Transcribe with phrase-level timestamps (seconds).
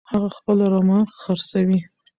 [0.11, 1.79] هغه خپله رمه خرڅوي.